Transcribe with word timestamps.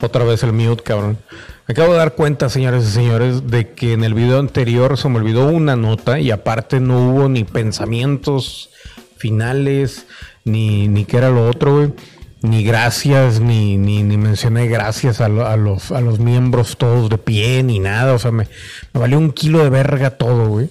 Otra 0.00 0.24
vez 0.24 0.42
el 0.42 0.52
mute, 0.52 0.82
cabrón. 0.82 1.18
Me 1.66 1.72
acabo 1.72 1.92
de 1.92 1.98
dar 1.98 2.14
cuenta, 2.14 2.48
señores 2.48 2.84
y 2.84 2.90
señores, 2.90 3.48
de 3.48 3.72
que 3.72 3.92
en 3.92 4.04
el 4.04 4.14
video 4.14 4.38
anterior 4.38 4.96
se 4.96 5.08
me 5.08 5.18
olvidó 5.18 5.48
una 5.48 5.76
nota 5.76 6.20
y 6.20 6.30
aparte 6.30 6.80
no 6.80 7.10
hubo 7.10 7.28
ni 7.28 7.44
pensamientos 7.44 8.70
finales, 9.16 10.06
ni, 10.44 10.88
ni 10.88 11.04
qué 11.04 11.18
era 11.18 11.30
lo 11.30 11.48
otro, 11.48 11.76
güey. 11.76 11.92
Ni 12.40 12.62
gracias, 12.62 13.40
ni, 13.40 13.76
ni, 13.76 14.04
ni 14.04 14.16
mencioné 14.16 14.68
gracias 14.68 15.20
a, 15.20 15.28
los, 15.28 15.90
a 15.90 16.00
los 16.00 16.20
miembros 16.20 16.76
todos 16.78 17.10
de 17.10 17.18
pie, 17.18 17.64
ni 17.64 17.80
nada. 17.80 18.14
O 18.14 18.18
sea, 18.20 18.30
me, 18.30 18.46
me 18.94 19.00
valió 19.00 19.18
un 19.18 19.32
kilo 19.32 19.62
de 19.64 19.70
verga 19.70 20.10
todo, 20.10 20.46
güey. 20.46 20.70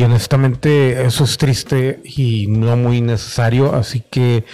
Y 0.00 0.02
honestamente 0.02 1.04
eso 1.04 1.24
es 1.24 1.36
triste 1.36 2.00
y 2.02 2.46
no 2.46 2.74
muy 2.74 3.02
necesario. 3.02 3.74
Así 3.74 4.02
que 4.08 4.46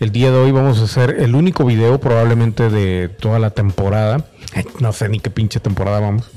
el 0.00 0.12
día 0.12 0.30
de 0.30 0.38
hoy 0.38 0.50
vamos 0.50 0.80
a 0.80 0.84
hacer 0.84 1.16
el 1.18 1.34
único 1.34 1.66
video 1.66 2.00
probablemente 2.00 2.70
de 2.70 3.10
toda 3.10 3.38
la 3.38 3.50
temporada. 3.50 4.24
No 4.80 4.94
sé 4.94 5.10
ni 5.10 5.20
qué 5.20 5.28
pinche 5.28 5.60
temporada 5.60 6.00
vamos. 6.00 6.30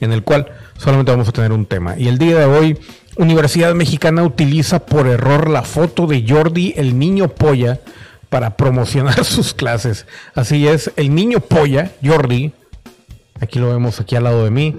En 0.00 0.10
el 0.10 0.22
cual 0.22 0.50
solamente 0.78 1.12
vamos 1.12 1.28
a 1.28 1.32
tener 1.32 1.52
un 1.52 1.66
tema. 1.66 1.98
Y 1.98 2.08
el 2.08 2.16
día 2.16 2.38
de 2.38 2.44
hoy 2.46 2.78
Universidad 3.18 3.74
Mexicana 3.74 4.22
utiliza 4.22 4.86
por 4.86 5.06
error 5.06 5.50
la 5.50 5.60
foto 5.60 6.06
de 6.06 6.24
Jordi 6.26 6.72
el 6.78 6.98
niño 6.98 7.28
polla 7.28 7.80
para 8.30 8.56
promocionar 8.56 9.22
sus 9.26 9.52
clases. 9.52 10.06
Así 10.34 10.66
es, 10.66 10.90
el 10.96 11.14
niño 11.14 11.40
polla, 11.40 11.92
Jordi, 12.02 12.54
Aquí 13.40 13.58
lo 13.58 13.70
vemos 13.70 14.00
aquí 14.00 14.16
al 14.16 14.24
lado 14.24 14.44
de 14.44 14.50
mí. 14.50 14.76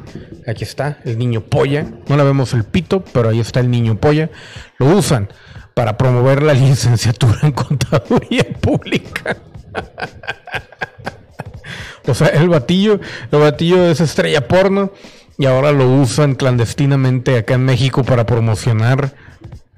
Aquí 0.47 0.63
está 0.63 0.99
el 1.03 1.17
niño 1.17 1.41
polla. 1.41 1.85
No 2.07 2.15
le 2.15 2.23
vemos 2.23 2.53
el 2.53 2.63
pito, 2.63 3.03
pero 3.13 3.29
ahí 3.29 3.39
está 3.39 3.59
el 3.59 3.69
niño 3.69 3.95
polla. 3.95 4.29
Lo 4.77 4.87
usan 4.87 5.29
para 5.73 5.97
promover 5.97 6.41
la 6.41 6.53
licenciatura 6.53 7.39
en 7.43 7.51
contaduría 7.51 8.45
pública. 8.61 9.37
o 12.07 12.13
sea, 12.13 12.27
el 12.29 12.49
batillo, 12.49 12.99
el 13.31 13.39
batillo 13.39 13.89
es 13.89 13.99
estrella 13.99 14.47
porno 14.47 14.91
y 15.37 15.45
ahora 15.45 15.71
lo 15.71 15.89
usan 15.89 16.35
clandestinamente 16.35 17.37
acá 17.37 17.55
en 17.55 17.65
México 17.65 18.03
para 18.03 18.25
promocionar 18.25 19.13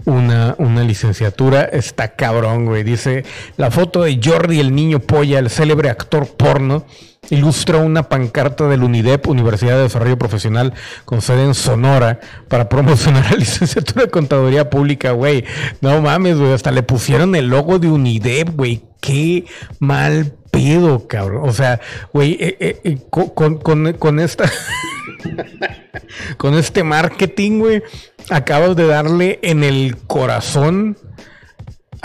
una, 0.06 0.56
una 0.59 0.84
licenciatura. 0.84 1.64
Está 1.64 2.16
cabrón, 2.16 2.66
güey. 2.66 2.84
Dice 2.84 3.25
la 3.58 3.72
foto 3.72 4.03
de 4.03 4.19
Jordi 4.23 4.59
el 4.59 4.75
niño 4.75 5.00
polla, 5.00 5.39
el 5.39 5.50
célebre 5.50 5.89
actor 5.89 6.28
porno 6.28 6.86
ilustró 7.30 7.81
una 7.81 8.03
pancarta 8.03 8.67
del 8.67 8.83
UNIDEP, 8.83 9.28
Universidad 9.28 9.75
de 9.78 9.83
Desarrollo 9.83 10.17
Profesional, 10.17 10.73
con 11.06 11.22
sede 11.22 11.44
en 11.44 11.53
Sonora, 11.53 12.19
para 12.47 12.69
promocionar 12.69 13.31
la 13.31 13.38
licenciatura 13.38 14.03
de 14.03 14.11
Contaduría 14.11 14.69
Pública, 14.69 15.11
güey. 15.11 15.45
No 15.81 16.02
mames, 16.02 16.38
güey, 16.38 16.53
hasta 16.53 16.72
le 16.72 16.84
pusieron 16.84 17.36
el 17.36 17.47
logo 17.47 17.80
de 17.80 17.89
UNIDEP, 17.89 18.56
güey. 18.56 18.84
Qué 19.02 19.45
mal 19.80 20.34
pedo, 20.52 21.08
cabrón. 21.08 21.47
O 21.47 21.53
sea, 21.53 21.80
güey, 22.14 22.38
eh, 22.39 22.58
eh, 22.59 22.81
eh, 22.84 22.97
con, 23.09 23.58
con 23.58 24.19
esta... 24.19 24.52
con 26.38 26.53
este 26.56 26.84
marketing, 26.84 27.59
güey, 27.59 27.84
acabas 28.30 28.75
de 28.75 28.88
darle 28.88 29.39
en 29.41 29.64
el 29.64 29.97
corazón 30.08 30.97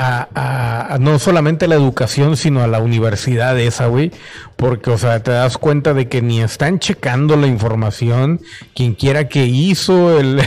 a, 0.02 0.98
no 1.00 1.18
solamente 1.18 1.68
la 1.68 1.74
educación, 1.74 2.36
sino 2.36 2.62
a 2.62 2.66
la 2.66 2.80
universidad 2.80 3.58
esa, 3.58 3.86
güey. 3.86 4.10
Porque, 4.56 4.90
o 4.90 4.98
sea, 4.98 5.22
te 5.22 5.30
das 5.30 5.58
cuenta 5.58 5.94
de 5.94 6.08
que 6.08 6.22
ni 6.22 6.40
están 6.40 6.78
checando 6.78 7.36
la 7.36 7.46
información. 7.46 8.40
Quien 8.74 8.94
quiera 8.94 9.28
que 9.28 9.46
hizo 9.46 10.18
el, 10.18 10.42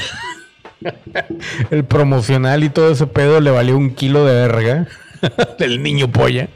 el 1.72 1.84
promocional 1.86 2.64
y 2.64 2.70
todo 2.70 2.92
ese 2.92 3.08
pedo 3.08 3.40
le 3.40 3.52
valió 3.52 3.78
un 3.78 3.96
kilo 3.96 4.26
de 4.26 4.34
verga 4.34 4.88
del 5.60 5.82
niño 5.82 6.12
polla. 6.12 6.50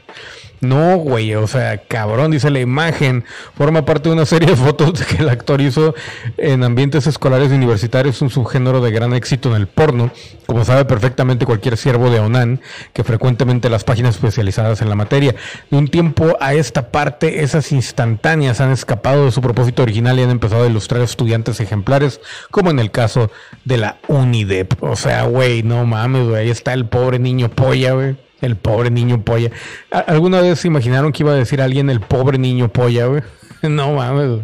No, 0.60 0.98
güey, 0.98 1.34
o 1.34 1.46
sea, 1.46 1.78
cabrón, 1.78 2.32
dice 2.32 2.50
la 2.50 2.60
imagen. 2.60 3.24
Forma 3.56 3.86
parte 3.86 4.10
de 4.10 4.14
una 4.14 4.26
serie 4.26 4.50
de 4.50 4.56
fotos 4.56 5.04
que 5.06 5.22
el 5.22 5.30
actor 5.30 5.62
hizo 5.62 5.94
en 6.36 6.62
ambientes 6.64 7.06
escolares 7.06 7.50
y 7.50 7.54
universitarios, 7.54 8.20
un 8.20 8.28
subgénero 8.28 8.82
de 8.82 8.90
gran 8.90 9.14
éxito 9.14 9.48
en 9.48 9.56
el 9.56 9.68
porno, 9.68 10.10
como 10.44 10.66
sabe 10.66 10.84
perfectamente 10.84 11.46
cualquier 11.46 11.78
siervo 11.78 12.10
de 12.10 12.20
ONAN, 12.20 12.60
que 12.92 13.04
frecuentemente 13.04 13.70
las 13.70 13.84
páginas 13.84 14.16
especializadas 14.16 14.82
en 14.82 14.90
la 14.90 14.96
materia. 14.96 15.34
De 15.70 15.78
un 15.78 15.88
tiempo 15.88 16.36
a 16.40 16.52
esta 16.52 16.90
parte, 16.90 17.42
esas 17.42 17.72
instantáneas 17.72 18.60
han 18.60 18.70
escapado 18.70 19.24
de 19.24 19.32
su 19.32 19.40
propósito 19.40 19.82
original 19.82 20.18
y 20.18 20.24
han 20.24 20.30
empezado 20.30 20.64
a 20.64 20.68
ilustrar 20.68 21.00
estudiantes 21.00 21.58
ejemplares, 21.60 22.20
como 22.50 22.70
en 22.70 22.80
el 22.80 22.90
caso 22.90 23.30
de 23.64 23.78
la 23.78 23.96
UNIDEP. 24.08 24.82
O 24.82 24.94
sea, 24.94 25.24
güey, 25.24 25.62
no 25.62 25.86
mames, 25.86 26.26
güey, 26.26 26.42
ahí 26.42 26.50
está 26.50 26.74
el 26.74 26.84
pobre 26.84 27.18
niño 27.18 27.48
polla, 27.48 27.92
güey 27.92 28.29
el 28.40 28.56
pobre 28.56 28.90
niño 28.90 29.22
polla. 29.22 29.50
¿Alguna 29.90 30.40
vez 30.40 30.60
se 30.60 30.68
imaginaron 30.68 31.12
que 31.12 31.22
iba 31.22 31.32
a 31.32 31.36
decir 31.36 31.60
alguien 31.60 31.90
el 31.90 32.00
pobre 32.00 32.38
niño 32.38 32.68
polla, 32.68 33.06
güey? 33.06 33.22
No 33.62 33.92
mames. 33.92 34.40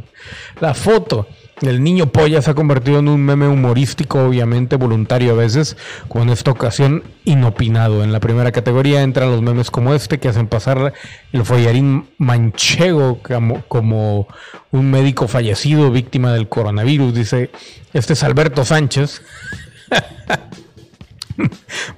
La 0.60 0.74
foto 0.74 1.26
del 1.60 1.82
niño 1.82 2.12
polla 2.12 2.42
se 2.42 2.50
ha 2.50 2.54
convertido 2.54 2.98
en 2.98 3.08
un 3.08 3.24
meme 3.24 3.48
humorístico, 3.48 4.24
obviamente 4.24 4.76
voluntario 4.76 5.32
a 5.32 5.36
veces, 5.36 5.76
con 6.08 6.28
esta 6.28 6.50
ocasión 6.50 7.02
inopinado. 7.24 8.04
En 8.04 8.12
la 8.12 8.20
primera 8.20 8.52
categoría 8.52 9.02
entran 9.02 9.30
los 9.30 9.40
memes 9.40 9.70
como 9.70 9.94
este 9.94 10.18
que 10.18 10.28
hacen 10.28 10.48
pasar 10.48 10.92
el 11.32 11.44
follarín 11.44 12.08
manchego 12.18 13.20
como, 13.22 13.62
como 13.68 14.28
un 14.70 14.90
médico 14.90 15.28
fallecido 15.28 15.90
víctima 15.90 16.32
del 16.32 16.48
coronavirus. 16.48 17.14
Dice, 17.14 17.50
este 17.94 18.12
es 18.12 18.22
Alberto 18.22 18.64
Sánchez. 18.64 19.22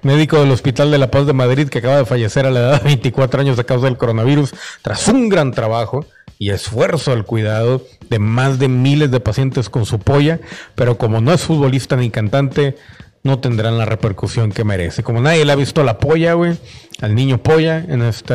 médico 0.02 0.40
del 0.40 0.50
Hospital 0.50 0.90
de 0.90 0.98
la 0.98 1.10
Paz 1.10 1.26
de 1.26 1.32
Madrid 1.32 1.68
que 1.68 1.78
acaba 1.78 1.98
de 1.98 2.04
fallecer 2.04 2.46
a 2.46 2.50
la 2.50 2.60
edad 2.60 2.82
de 2.82 2.88
24 2.88 3.40
años 3.40 3.58
a 3.58 3.64
causa 3.64 3.86
del 3.86 3.96
coronavirus, 3.96 4.54
tras 4.82 5.08
un 5.08 5.28
gran 5.28 5.52
trabajo 5.52 6.06
y 6.38 6.50
esfuerzo 6.50 7.12
al 7.12 7.24
cuidado 7.24 7.82
de 8.08 8.18
más 8.18 8.58
de 8.58 8.68
miles 8.68 9.10
de 9.10 9.20
pacientes 9.20 9.68
con 9.68 9.86
su 9.86 9.98
polla, 9.98 10.40
pero 10.74 10.98
como 10.98 11.20
no 11.20 11.32
es 11.32 11.42
futbolista 11.42 11.96
ni 11.96 12.10
cantante, 12.10 12.76
no 13.24 13.40
tendrán 13.40 13.78
la 13.78 13.84
repercusión 13.84 14.52
que 14.52 14.64
merece. 14.64 15.02
Como 15.02 15.20
nadie 15.20 15.44
le 15.44 15.52
ha 15.52 15.56
visto 15.56 15.82
la 15.82 15.98
polla, 15.98 16.34
güey, 16.34 16.56
al 17.00 17.14
niño 17.14 17.38
polla 17.38 17.78
en 17.78 18.02
este, 18.02 18.34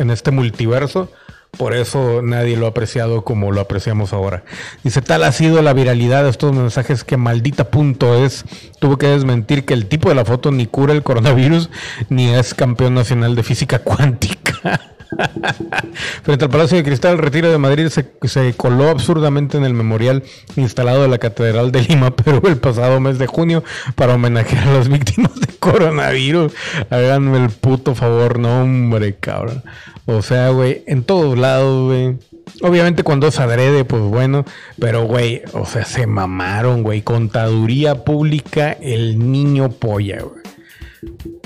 en 0.00 0.10
este 0.10 0.30
multiverso, 0.30 1.10
por 1.58 1.74
eso 1.74 2.22
nadie 2.22 2.56
lo 2.56 2.64
ha 2.64 2.70
apreciado 2.70 3.24
como 3.24 3.52
lo 3.52 3.60
apreciamos 3.60 4.14
ahora. 4.14 4.42
Dice, 4.82 5.02
tal 5.02 5.22
ha 5.22 5.32
sido 5.32 5.60
la 5.60 5.74
viralidad 5.74 6.24
de 6.24 6.30
estos 6.30 6.52
mensajes 6.54 7.04
que 7.04 7.18
maldita 7.18 7.70
punto 7.70 8.24
es. 8.24 8.44
Tuvo 8.78 8.96
que 8.96 9.08
desmentir 9.08 9.66
que 9.66 9.74
el 9.74 9.86
tipo 9.86 10.08
de 10.08 10.14
la 10.14 10.24
foto 10.24 10.50
ni 10.50 10.66
cura 10.66 10.94
el 10.94 11.02
coronavirus 11.02 11.68
ni 12.08 12.30
es 12.30 12.54
campeón 12.54 12.94
nacional 12.94 13.36
de 13.36 13.42
física 13.42 13.78
cuántica. 13.84 14.91
Frente 16.22 16.44
al 16.44 16.50
Palacio 16.50 16.76
de 16.76 16.84
Cristal, 16.84 17.12
el 17.12 17.18
retiro 17.18 17.50
de 17.50 17.58
Madrid 17.58 17.88
se, 17.88 18.54
coló 18.54 18.90
absurdamente 18.90 19.56
en 19.56 19.64
el 19.64 19.74
memorial 19.74 20.22
instalado 20.56 21.02
de 21.02 21.08
la 21.08 21.18
Catedral 21.18 21.72
de 21.72 21.82
Lima, 21.82 22.10
Perú, 22.16 22.42
el 22.44 22.56
pasado 22.56 23.00
mes 23.00 23.18
de 23.18 23.26
junio, 23.26 23.62
para 23.94 24.14
homenajear 24.14 24.68
a 24.68 24.74
las 24.74 24.88
víctimas 24.88 25.38
de 25.38 25.48
coronavirus. 25.58 26.52
Háganme 26.90 27.44
el 27.44 27.50
puto 27.50 27.94
favor, 27.94 28.38
no, 28.38 28.62
hombre, 28.62 29.16
cabrón. 29.16 29.62
O 30.06 30.22
sea, 30.22 30.50
güey, 30.50 30.82
en 30.86 31.04
todos 31.04 31.38
lados, 31.38 31.88
güey. 31.88 32.16
Obviamente 32.62 33.02
cuando 33.02 33.28
es 33.28 33.38
adrede, 33.38 33.84
pues 33.84 34.02
bueno, 34.02 34.44
pero 34.78 35.04
güey, 35.04 35.42
o 35.52 35.64
sea, 35.64 35.84
se 35.84 36.06
mamaron, 36.06 36.82
güey. 36.82 37.02
Contaduría 37.02 38.04
pública, 38.04 38.72
el 38.72 39.30
niño 39.30 39.70
polla, 39.70 40.22
güey. 40.22 40.41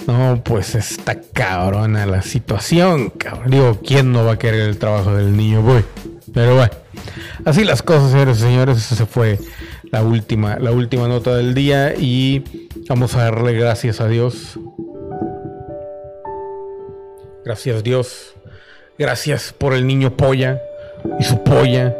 No, 0.06 0.40
pues 0.44 0.74
está 0.74 1.20
cabrona 1.20 2.06
la 2.06 2.22
situación, 2.22 3.10
cabrón. 3.10 3.50
Digo, 3.50 3.80
¿quién 3.84 4.12
no 4.12 4.24
va 4.24 4.32
a 4.32 4.38
querer 4.38 4.68
el 4.68 4.78
trabajo 4.78 5.14
del 5.14 5.36
niño, 5.36 5.62
güey? 5.62 5.84
Pero 6.32 6.54
bueno, 6.54 6.72
así 7.44 7.64
las 7.64 7.82
cosas, 7.82 8.10
señores 8.10 8.38
y 8.38 8.40
señores. 8.42 8.92
Esa 8.92 9.06
fue 9.06 9.38
la 9.90 10.02
última, 10.02 10.58
la 10.58 10.70
última 10.70 11.08
nota 11.08 11.34
del 11.36 11.54
día 11.54 11.94
y 11.94 12.70
vamos 12.88 13.14
a 13.14 13.24
darle 13.24 13.54
gracias 13.54 14.00
a 14.00 14.08
Dios. 14.08 14.58
Gracias 17.44 17.84
Dios 17.84 18.36
Gracias 18.98 19.52
por 19.52 19.74
el 19.74 19.86
niño 19.86 20.16
polla 20.16 20.62
y 21.20 21.24
su 21.24 21.42
polla 21.42 21.94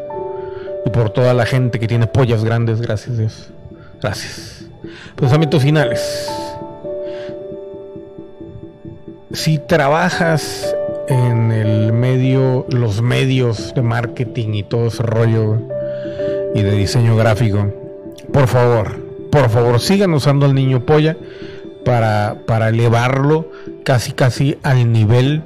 y 0.86 0.90
por 0.90 1.10
toda 1.10 1.34
la 1.34 1.44
gente 1.44 1.78
que 1.78 1.86
tiene 1.86 2.06
pollas 2.06 2.42
grandes. 2.42 2.80
Gracias 2.80 3.19
Dios. 3.19 3.50
Gracias. 4.00 4.64
Pensamientos 5.14 5.62
finales. 5.62 6.30
Si 9.36 9.58
trabajas 9.58 10.74
en 11.08 11.52
el 11.52 11.92
medio, 11.92 12.64
los 12.70 13.02
medios 13.02 13.74
de 13.74 13.82
marketing 13.82 14.54
y 14.54 14.62
todo 14.62 14.86
ese 14.86 15.02
rollo 15.02 15.58
y 16.54 16.62
de 16.62 16.70
diseño 16.70 17.16
gráfico, 17.16 17.70
por 18.32 18.48
favor, 18.48 18.98
por 19.30 19.50
favor, 19.50 19.78
sigan 19.78 20.14
usando 20.14 20.46
al 20.46 20.54
niño 20.54 20.86
polla 20.86 21.18
para, 21.84 22.38
elevarlo 22.68 23.50
casi 23.84 24.12
casi 24.12 24.56
al 24.62 24.90
nivel 24.90 25.42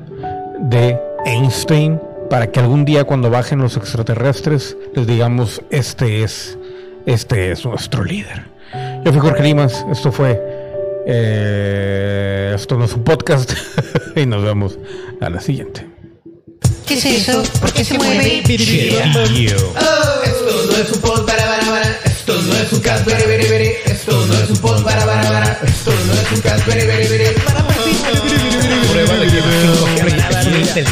de 0.61 0.97
Einstein 1.27 2.01
para 2.31 2.47
que 2.47 2.61
algún 2.61 2.85
día 2.85 3.03
cuando 3.03 3.29
bajen 3.29 3.59
los 3.59 3.77
extraterrestres 3.77 4.77
les 4.95 5.05
digamos 5.09 5.63
este 5.71 6.23
es 6.23 6.57
este 7.07 7.51
es 7.51 7.67
nuestro 7.67 8.05
líder. 8.05 8.45
Yo 9.05 9.13
fui 9.13 9.21
Jorge 9.21 9.43
Limas, 9.43 9.85
esto 9.91 10.13
fue 10.13 10.41
eh, 11.07 12.10
esto 12.55 12.77
no 12.77 12.85
es 12.85 12.93
un 12.95 13.05
podcast 13.05 13.53
y 14.17 14.27
nos 14.27 14.43
vemos 14.43 14.79
a 15.21 15.31
la 15.31 15.41
siguiente. 15.41 15.87
¿Qué 16.87 16.95
es 16.95 17.05
eso? 17.05 17.43
¿Por 17.61 17.73
qué 17.73 17.85
se 17.85 17.97
mueve? 17.99 18.43
Esto 18.47 18.57
no 20.67 20.77
es 20.77 20.91
un 20.91 21.01
pod 21.01 21.25
para 21.25 21.47
para 21.47 21.67
para. 21.67 22.01
Esto 22.05 22.43
no 22.43 22.53
es 22.55 22.73
un 22.73 22.81
cast 22.81 23.07
bere 23.07 23.27
bere 23.27 23.49
bere. 23.49 23.77
Esto 23.87 24.27
no 24.27 24.35
es 24.35 24.51
un 24.51 24.57
pod 24.57 24.83
para 24.83 25.07
para 25.07 25.23
para. 25.23 25.61
Esto 25.63 25.93
no 26.07 26.15
es 26.15 26.33
un 26.33 26.41
cast 26.41 26.67
bere 26.67 26.85
bere 26.87 27.07
bere. 27.09 27.35
Prueba 28.91 29.15
de 29.15 29.27
inteligencia 29.27 30.85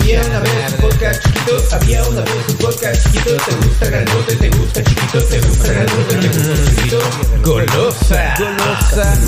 Había 0.00 0.22
una 0.22 0.40
vez 0.40 0.72
un 0.72 0.80
podcast 0.80 1.22
chiquito. 1.22 1.62
Había 1.72 2.02
una 2.04 2.22
vez 2.22 2.32
un 2.48 2.56
podcast 2.56 2.59
chiquito. 3.02 3.36
Te 3.36 3.54
gusta 3.56 3.86
grandote, 3.86 4.36
te 4.36 4.48
gusta 4.50 4.82
chiquito, 4.82 5.24
te 5.24 5.40
gusta 5.40 5.72
grandote, 5.72 6.16
te 6.16 6.28
gusta 6.28 6.70
chiquito. 6.70 6.98
Golosa. 7.42 8.34
Golosa. 8.38 9.18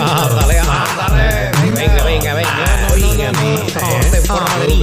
Ah, 0.00 0.28
dale, 0.40 0.58
ah, 0.60 0.86
dale. 0.96 1.50
Venga, 1.74 2.04
venga, 2.04 2.34
venga. 2.34 2.84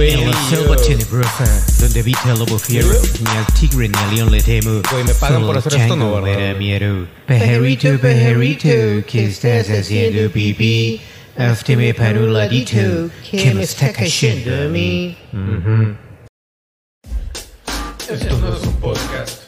La 0.02 0.32
selva 0.48 0.76
tenebrosa, 0.76 1.64
donde 1.80 2.00
habita 2.00 2.32
el 2.32 2.38
lobo 2.38 2.58
fiero, 2.58 2.88
ni 2.88 3.36
al 3.36 3.46
tigre 3.58 3.88
ni 3.88 3.98
al 3.98 4.14
león 4.14 4.32
le 4.32 4.40
temo. 4.42 4.80
Güey, 4.90 5.04
me 5.04 5.14
pagan 5.14 5.42
por 5.42 5.58
hacer 5.58 5.74
esto, 5.74 5.96
¿no, 5.96 6.20
me 6.20 6.54
miedo. 6.54 7.06
Pajarito, 7.26 7.98
pajarito, 7.98 8.68
¿qué 9.06 9.26
estás 9.26 9.68
haciendo, 9.70 10.30
pipí? 10.30 11.00
Para 11.36 12.18
un 12.20 12.32
ladito, 12.32 13.10
que 13.30 13.54
me 13.54 13.62
está 13.62 13.92
cayendo 13.92 14.54
a 14.54 14.68
mí. 14.68 15.16
Esto 18.12 18.36
no 18.36 18.54
es 18.54 18.62
un 18.62 18.74
podcast. 18.74 19.42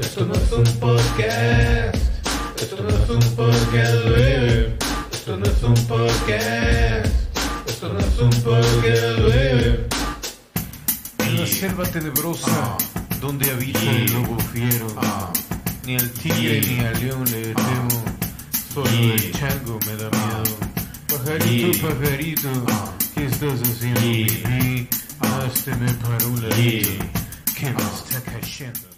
Esto 0.00 0.24
no 0.24 0.34
es 0.34 0.52
un 0.52 0.64
podcast. 0.80 1.94
Esto 2.56 2.82
no 2.82 2.88
es 2.88 3.10
un 3.10 3.36
podcast, 3.36 4.04
baby. 4.06 4.74
Esto 5.12 5.36
no 5.36 5.44
es 5.44 5.62
un 5.62 5.74
podcast. 5.86 7.06
Esto 7.66 7.92
no 7.92 7.98
es 7.98 8.18
un 8.18 8.30
podcast, 8.44 9.18
baby. 9.28 9.86
En 11.18 11.38
la 11.38 11.46
selva 11.46 11.84
tenebrosa, 11.84 12.78
donde 13.20 13.50
habita 13.50 13.82
el 13.82 14.10
lobo 14.14 14.38
fiero, 14.54 14.86
ni 15.84 15.96
al 15.96 16.10
tigre 16.12 16.62
ni 16.62 16.80
al 16.80 16.98
león 16.98 17.24
le 17.30 17.52
temo, 17.52 18.04
solo 18.72 18.88
el 18.88 19.32
chango 19.32 19.78
me 19.86 19.96
da 19.96 20.08
miedo. 20.08 20.56
Pajarito, 21.08 21.88
pajarito, 21.88 22.48
¿qué 23.14 23.26
estás 23.26 23.60
haciendo? 23.60 25.01
Hazme 25.22 25.92
para 25.94 26.26
un 26.26 26.48
ladito, 26.48 27.04
que 27.54 27.70
me 27.70 27.82
está 27.82 28.20
cayendo. 28.22 28.91